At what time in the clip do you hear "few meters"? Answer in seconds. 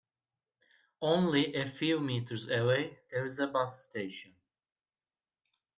1.67-2.49